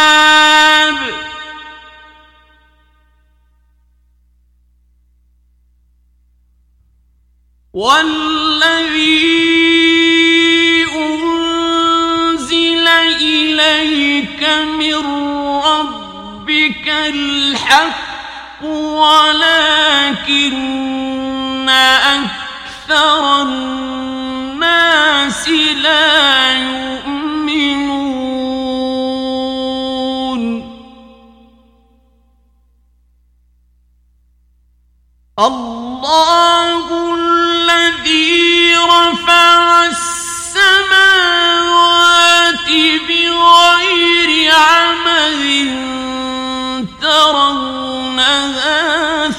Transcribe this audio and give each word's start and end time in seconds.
والذي 7.73 9.23
أنزل 10.97 12.89
إليك 13.21 14.43
من 14.79 14.95
ربك 15.65 16.89
الحق 16.89 18.65
ولكن 19.03 20.09
أكثر 21.69 23.43
الناس 23.43 24.93
لا 25.83 26.53
يؤمنون. 26.53 26.92
الله 36.13 37.15
الذي 37.15 38.77
رفع 38.77 39.85
السماوات 39.85 40.99
بغير 43.09 44.53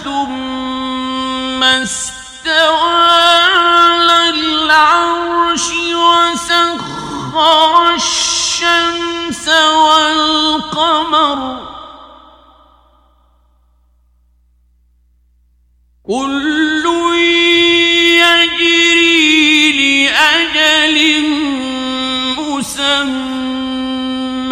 ثم 0.04 1.64
استوى 1.64 3.14
على 3.54 4.30
العرش 4.30 5.68
وسخر 5.94 7.94
الشمس 7.94 9.48
والقمر. 9.48 11.40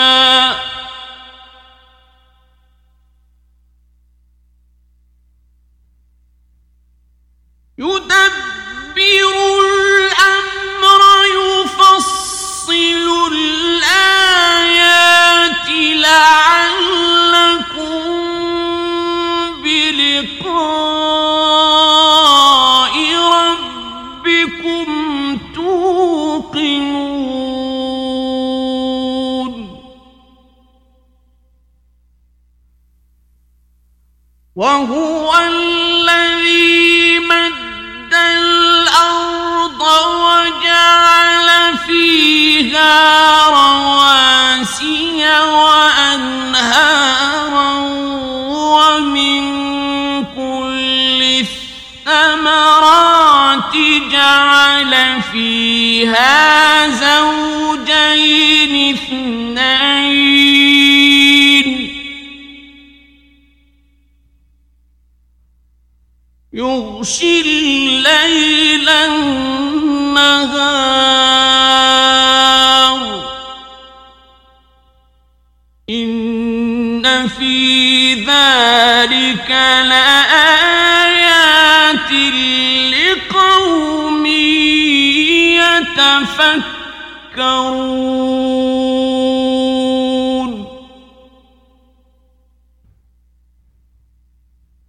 ما 0.02 0.31
وجعل 40.62 41.78
فيها 41.88 42.94
رواسي 43.50 45.24
وأنهارا 45.42 46.92
ومن 48.50 49.42
كل 50.36 51.20
الثمرات 52.08 53.76
جعل 54.12 54.94
فيها 55.32 56.88
زوجين 56.90 58.74
اثنين. 58.96 60.22
يغشي 66.54 67.42
الليل 67.42 68.90
النهار. 70.18 71.92
إن 75.90 77.28
في 77.28 78.14
ذلك 78.14 79.52
لآيات 79.90 80.92
لقوم 82.94 84.26
يتفكرون. 85.96 86.72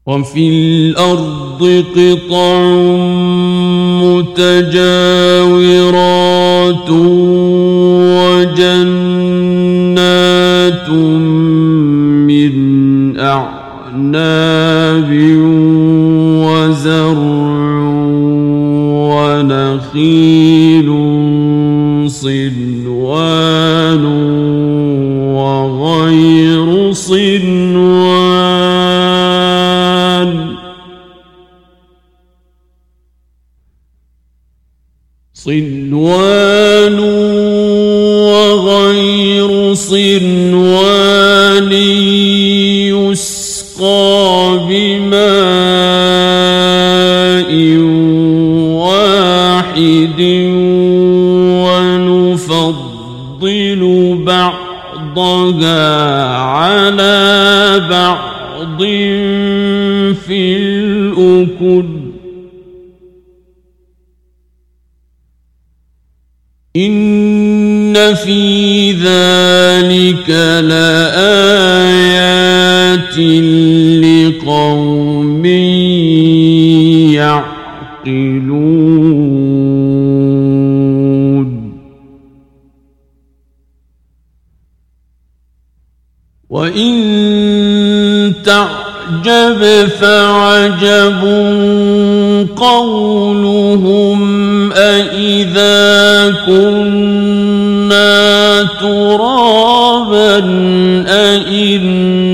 وفي 0.07 0.49
الأرض 0.49 1.42
قطع 1.61 2.63
متجاورات 5.53 6.91
وجنات 9.53 10.89
من 12.29 12.55
أعناب 13.19 15.11
وزرع 16.43 17.83
ونخيل 19.13 20.92
صنوان 35.92 36.61
في 68.15 68.93
ذلك 68.93 70.31
لآيات 70.69 72.03
لقوم 74.05 75.47
يعقلون 77.15 78.53
وإن 86.51 88.33
تعجب 88.45 89.89
فعجب 90.01 91.23
قولهم 92.57 94.23
أإذا 94.73 96.35
كنا 96.47 97.62
أئنا 101.07 102.33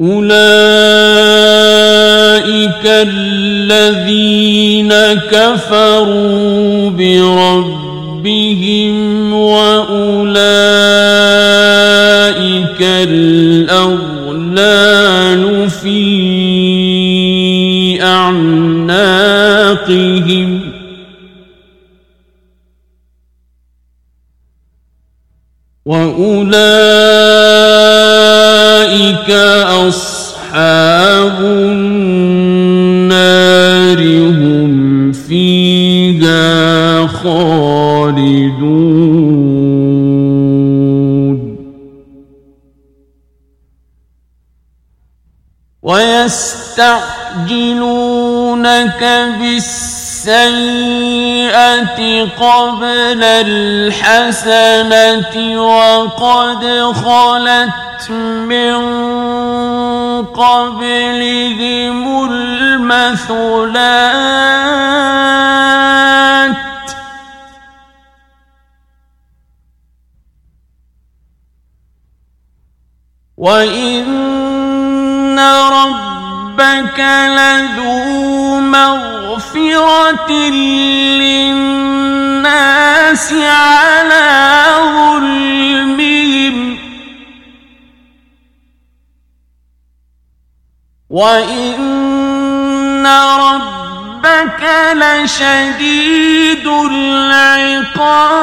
أولئك 0.00 2.86
الذين 2.86 4.92
كفروا 5.30 6.90
بربهم 6.90 7.75
أعناقهم 19.76 20.60
وأولئك 25.86 26.50
أصحاب 29.88 31.40
النار 31.40 32.06
هم 34.28 35.12
فيها 35.12 37.06
خالدون 37.06 38.96
ويستعجلونك 48.56 49.02
بالسيئة 49.38 50.38
قبل 52.24 53.22
الحسنة 53.46 55.34
وقد 55.62 56.64
خلت 57.04 58.10
من 58.10 58.76
قبلهم 60.24 61.98
المثلات. 62.32 63.36
وإن 73.36 74.06
ربك 75.38 77.00
لذو 77.36 78.45
مغفرة 78.70 80.32
للناس 81.20 82.46
على 83.32 84.66
ظلمهم 84.84 86.56
وإن 91.10 93.06
ربك 93.36 94.62
لشديد 94.94 96.66
العقاب 96.66 98.36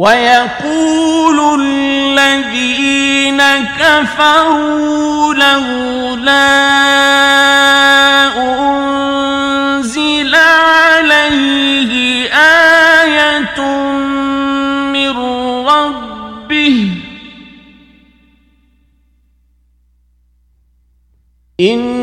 ويقول 0.00 1.60
الذين 1.60 3.42
كفروا 3.78 5.34
لولا 5.34 6.50
أنزل 9.76 10.34
عليه 10.34 11.92
آية 12.32 13.60
من 14.92 15.16
ربه 15.68 16.90
إنما 21.60 21.99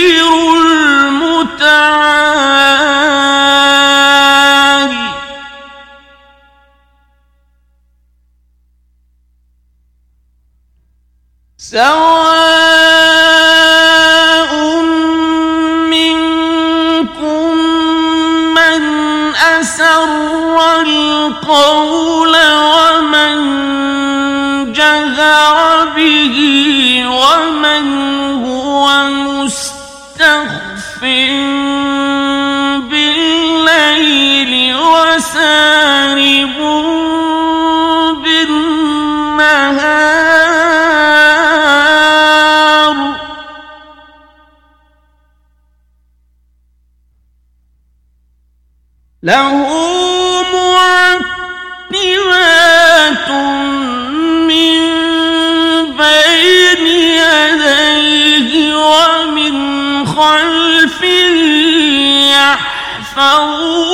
يحفظونه 63.20 63.89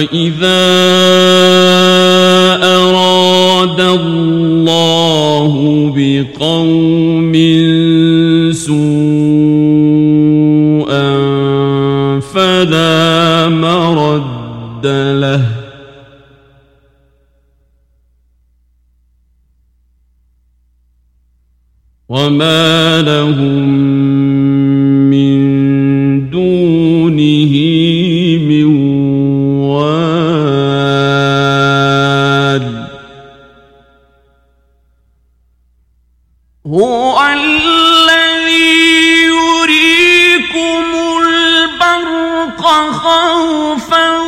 وإذا 0.00 0.64
أراد 2.64 3.80
الله 3.80 5.52
بقوم 5.96 7.32
سوءا 8.52 8.80
فلا 12.20 13.48
مرد 13.48 14.86
له 15.20 15.44
وما 22.08 22.69
هو 36.66 37.22
الذي 37.22 38.50
يريكم 39.24 40.84
البرق 41.22 42.62
خوفا 42.92 44.20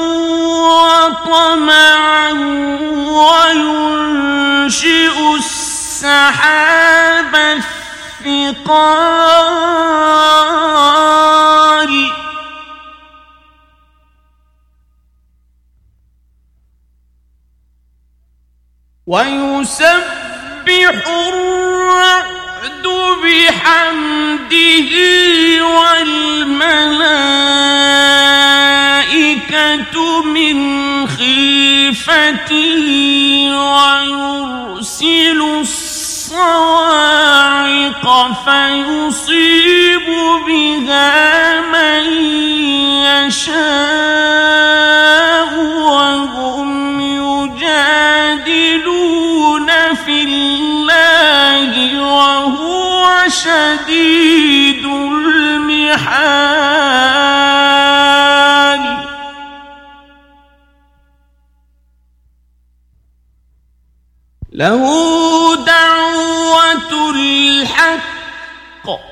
وطمعا 0.73 2.33
وينشئ 4.33 5.17
السحاب 5.37 6.55
الثقال. 8.25 9.13
ويسبح 19.07 20.22
الرعد 20.69 22.87
بحمده 23.23 24.93
والملائكة 29.33 30.23
من 30.25 30.57
خيفته 31.09 32.85
ويرسل 33.73 35.41
الصواعق 35.61 36.33
فيصيب 38.45 40.07
بها 40.47 41.61
من 41.61 42.05
يشاء 43.27 43.63
وهم 45.59 46.92
يجادلون 48.43 49.69
في 49.95 50.23
الله 50.25 52.01
وهو 52.03 53.29
شديد 53.29 54.85
المحال. 54.85 56.13
له 64.53 64.85
دعوة 65.65 67.11
الحق. 67.15 69.12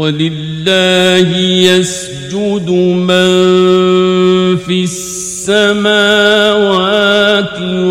ولله 0.00 1.36
يسجد 1.36 2.70
من 2.70 3.30
في 4.56 4.84
السماوات 4.84 6.00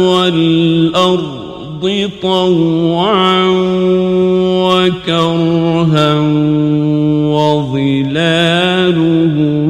والأرض 0.10 2.10
طوعا 2.22 3.46
وكرها 4.66 6.14
وظلالهم 7.30 9.69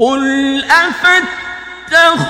قل 0.00 0.64
أفاتخذتم 0.64 2.20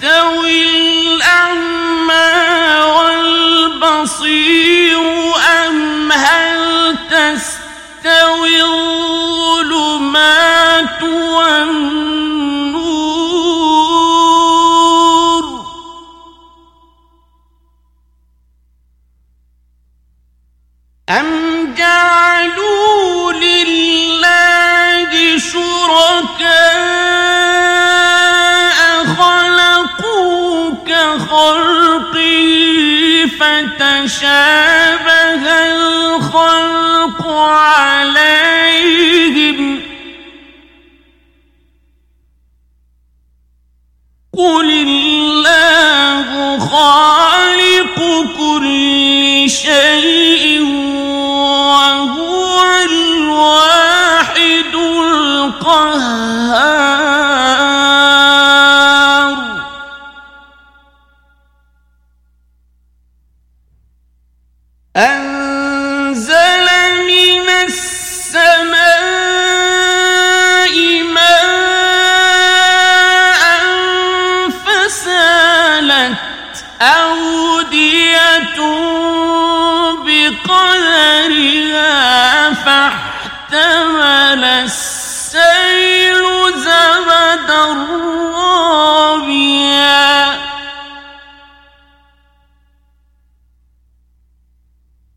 يستوي 0.00 0.62
الأعمى 1.14 1.75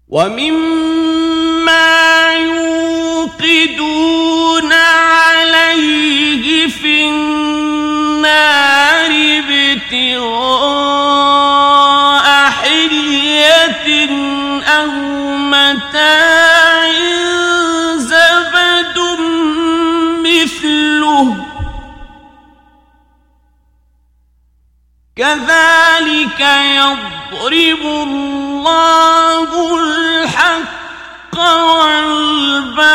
ومما 0.09 1.69
يوقدون 3.29 3.83
عليه 4.73 6.67
في 6.67 7.03
النار 7.09 8.19
ابتغاء 9.39 10.48
كذلك 25.19 26.39
يضرب 26.79 27.83
الله 27.83 29.49
الحق 29.79 31.35
والباطل. 31.79 32.89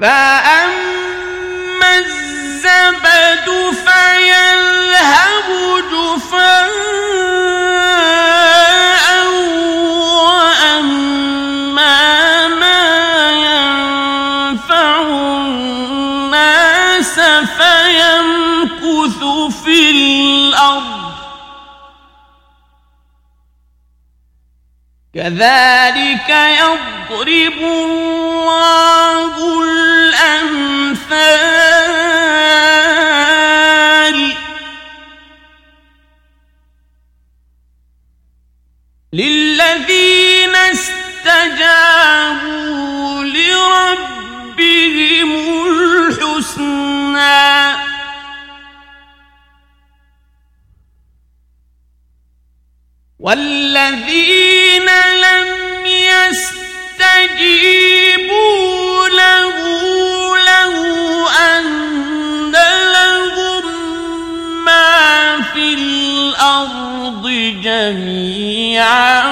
فأما 0.00 1.90
الزبد 1.98 3.48
فيذهب 3.84 5.48
جفاء 5.92 6.79
فيمكث 17.46 19.24
في 19.64 19.90
الأرض. 19.90 21.10
كذلك 25.14 26.28
يضرب 26.28 27.58
الله 27.60 29.62
الأمثال. 29.62 31.60
للذين 39.12 40.56
استجابوا 40.56 41.64
لربهم 43.24 45.30
الحسنى. 45.66 46.99
والذين 53.20 54.88
لم 55.24 55.86
يستجيبوا 56.96 57.48
له 59.08 59.56
له 60.36 60.76
أن 61.56 62.52
لهم 62.92 63.64
ما 64.64 65.40
في 65.54 65.74
الأرض 65.74 67.28
جميعا 67.62 69.22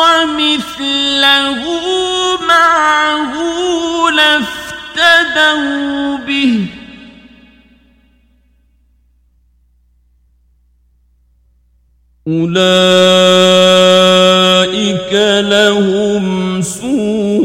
ومثله 0.00 1.62
معه 2.48 3.34
لافتدوا 4.96 6.16
به. 6.26 6.66
أولئك 12.26 13.14
لهم 15.50 16.62
سوء 16.62 17.44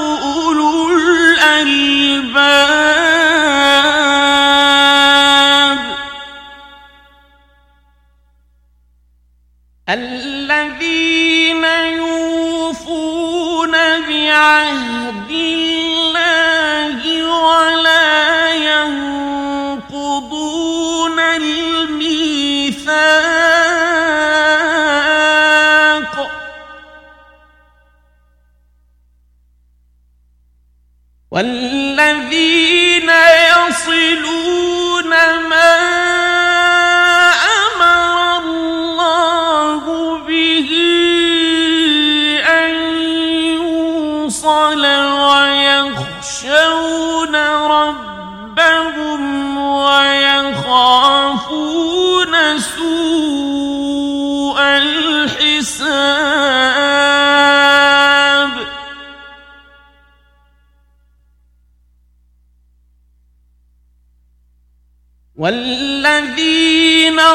الميثاق 21.35 22.81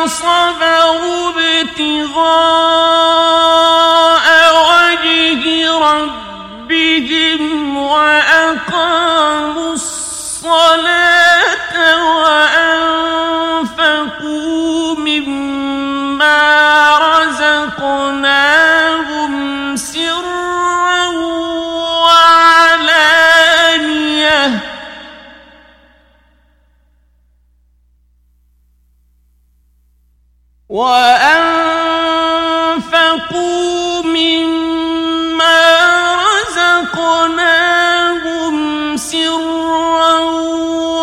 صبروا 0.07 1.31
ابتغاء 1.31 2.27
وجه 4.69 5.45
ربهم 5.79 7.43
وأقاموا 7.77 9.73
الصلاة 9.73 11.17
وأنفقوا 13.67 14.97
مما 14.97 16.39
رزقناهم 16.99 18.37
وأنفقوا 30.77 32.37
مما 34.03 35.61
رزقناهم 36.95 37.77
سرا 38.97 40.19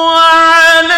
وعلانية 0.05 0.93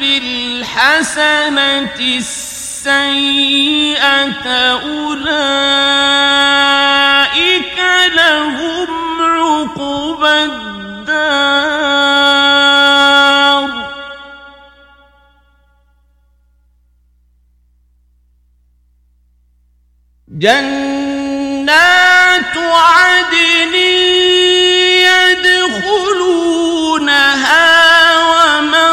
بالحسنة 0.00 1.98
السيئة 2.18 2.88
أولئك 4.82 5.58
لهم 8.14 8.67
جنات 20.38 21.74
عدن 22.56 23.74
يدخلونها 25.88 26.56
ومن 28.18 28.92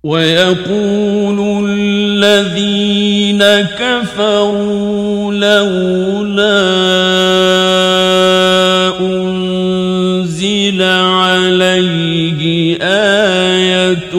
ويقول 0.04 1.68
الذين 1.70 3.44
كفروا 3.76 5.34
لولا 5.34 6.60
أنزل 9.00 10.82
عليه 10.82 12.78
آية 12.82 14.16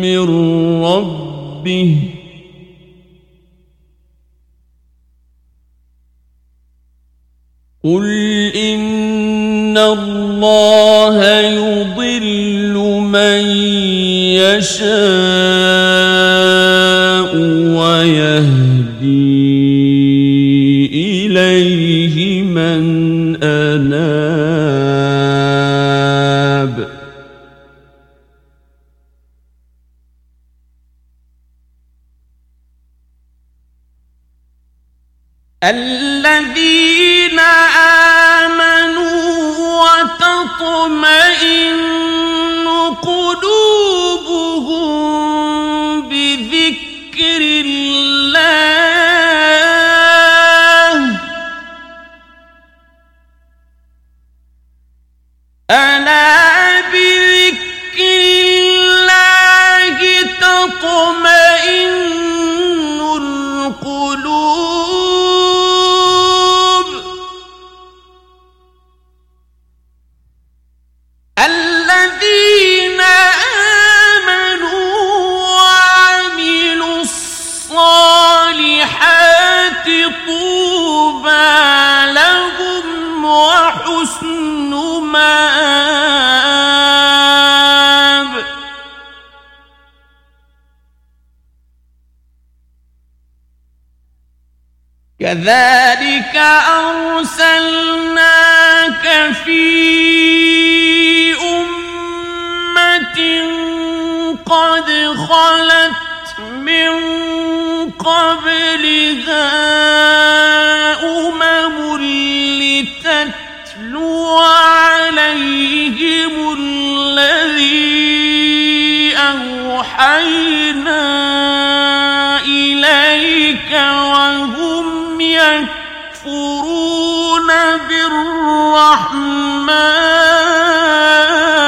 من 0.00 0.20
ربه 0.84 1.96
قل 7.84 8.06
إن 8.56 9.78
الله 9.78 11.40
يضل 11.40 12.74
من 13.12 13.68
يشاء 14.38 14.88
ويهدي 17.78 19.28
إليه 21.26 22.42
من 22.42 22.82
أناب. 23.42 24.08
الذين 35.64 36.57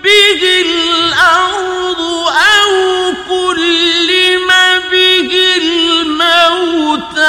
به 0.04 0.42
الأرض 0.62 2.02
أو 2.62 2.74
كلم 3.30 4.50
به 4.92 5.32
الموتى 5.58 7.26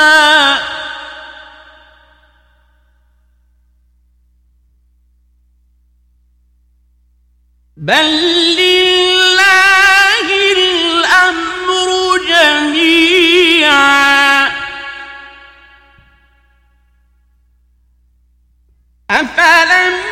بل 7.86 8.10
لله 8.58 10.28
الأمر 10.56 11.88
جميعا 12.28 13.76
أفلم 19.10 20.05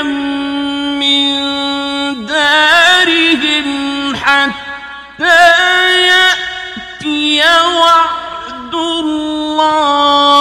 قريبا 0.00 0.02
من 1.00 2.26
دارهم 2.26 4.16
حتى 4.16 5.42
يأتي 6.06 7.42
وعد 7.76 8.74
الله. 8.74 10.39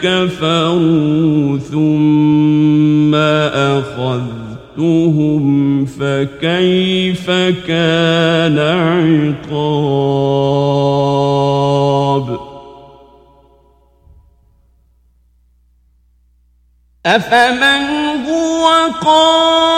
كفروا 0.02 1.58
ثم 1.58 3.14
أخذتهم 3.74 5.44
فكيف 5.84 7.30
كان 7.66 8.58
عقاب 8.58 10.07
أفمن 17.08 18.26
هو 18.26 18.66
قائم 19.00 19.72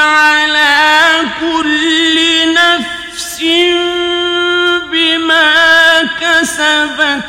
على 0.00 1.20
كل 1.40 2.16
نفس 2.54 3.42
بما 4.90 6.02
كسبت؟ 6.20 7.22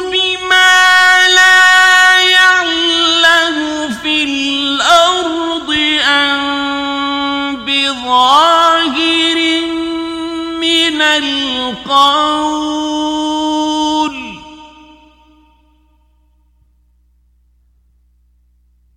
بما 0.00 1.28
لا 1.28 2.20
يعلم 2.20 3.88
في 4.02 4.24
الأرض 4.24 5.76
أم 6.04 7.56
بظاهر 7.64 9.36
من 10.60 11.02
القول 11.02 12.58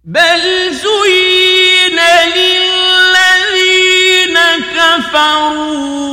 بل 0.06 0.74
زين 0.74 2.00
للذين 2.36 4.38
كفروا 4.76 6.11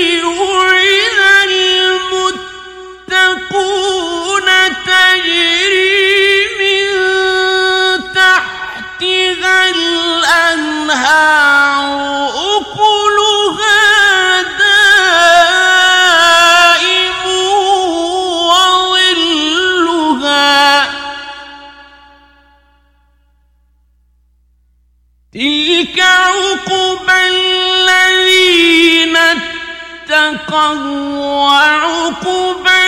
وعقبى 31.18 32.81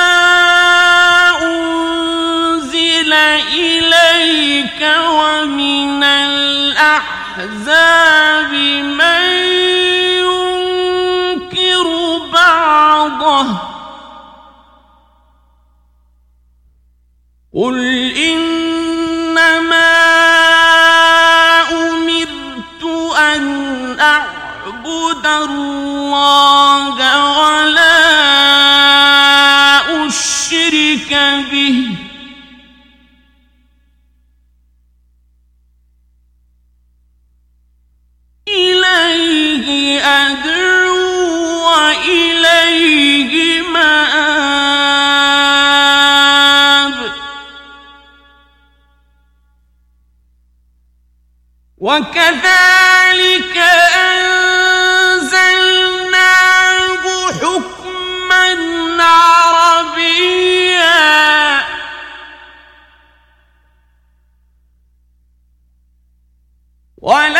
ومن 5.09 6.03
الأحزاب 6.03 7.33
من 9.01 9.23
ينكر 11.35 11.87
بعضه. 12.33 13.47
قل 17.55 17.77
إنما 18.17 19.91
أمرت 21.71 22.83
أن 23.17 23.43
أعبد 23.99 25.25
الله 25.25 25.95
به. 31.51 32.04
إليه 38.55 40.01
وإليه 41.65 43.61
مآب. 43.61 44.15
وكذلك 51.77 53.57
أنزلناه 54.05 55.33
حكما 57.31 58.47
عربيا. 59.03 60.45
ولئن 66.97 67.34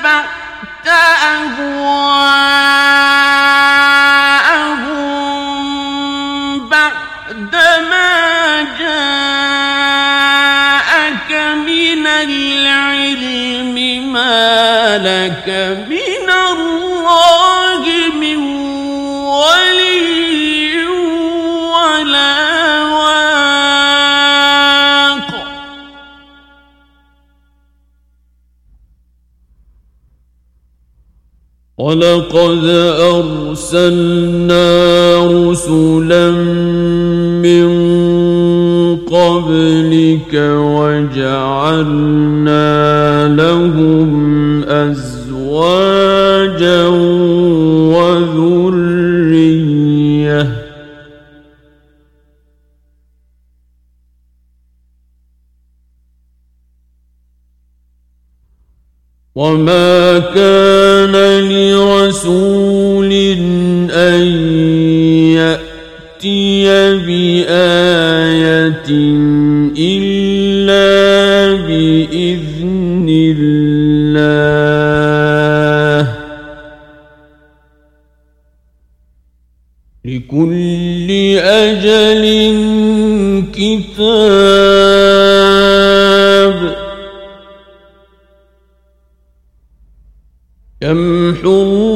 اتبعت 0.00 0.26
أهواءهم 4.50 6.68
بعدما 6.68 8.62
جاءك 8.78 8.90
من 11.66 12.06
العلم 12.06 13.74
ما 14.12 14.98
لك 14.98 15.48
من 15.88 16.30
الله 16.30 16.89
ولقد 31.80 32.64
أرسلنا 33.16 34.64
رسلا 35.26 36.30
من 37.40 37.68
قبلك 39.08 40.34
وجعلنا 40.76 41.88
لهم 43.36 44.62
أزواجا 44.64 46.06
وذرية 47.96 49.40
وما 59.34 60.18
كان 60.18 60.89
لرسول 62.20 63.12
أن 63.90 64.22
يأتي 65.36 66.64
بآية 67.06 68.90
إلا 69.78 70.86
بإذن 71.66 73.08
الله. 73.38 74.20
لكل 80.04 81.08
أجل 81.38 82.24
كتاب. 83.54 85.00
يمحو 90.82 91.89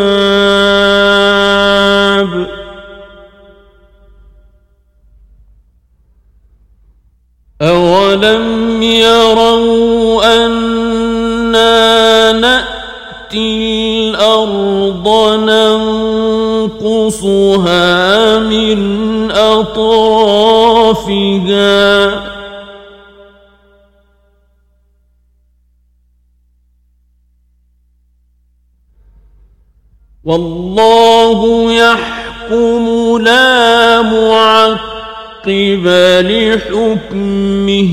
أولم 7.61 8.54
أطرافها 21.05 22.35
والله 30.23 31.71
يحكم 31.73 33.17
لا 33.21 34.01
معقب 34.01 35.87
لحكمه 36.25 37.89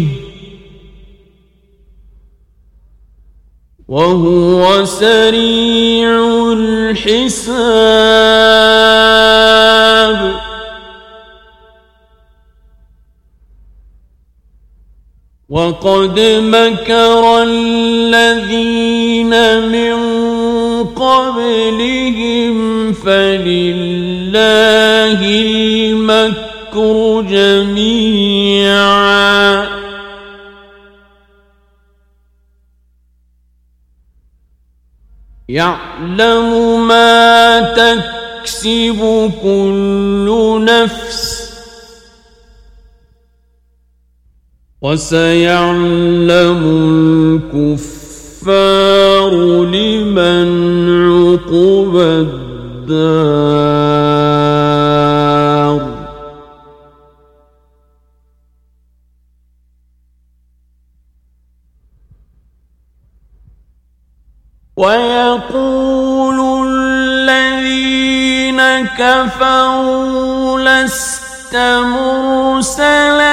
وهو 3.88 4.84
سريع 4.84 6.52
الحساب. 6.52 7.82
وقد 15.52 16.16
مكر 16.40 17.42
الذين 17.42 19.32
من 19.68 19.96
قبلهم 20.84 22.56
فلله 22.92 24.32
المكر 25.24 27.22
جميعا 27.30 28.62
يعلم 35.48 36.88
ما 36.88 37.60
تكسب 37.60 39.30
كل 39.42 40.60
نفس 40.64 41.21
وسيعلم 44.82 46.62
الكفار 47.62 49.32
لمن 49.64 50.48
عقب 51.06 51.94
الدار. 51.96 53.12
ويقول 64.76 66.38
الذين 66.68 68.60
كفروا 68.98 70.60
لست 70.60 71.56
مرسلا. 71.94 73.32